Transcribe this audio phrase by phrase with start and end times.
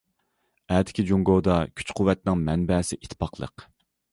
[0.75, 3.69] ئەتىكى جۇڭگودا كۈچ- قۇۋۋەتنىڭ مەنبەسى ئىتتىپاقلىق.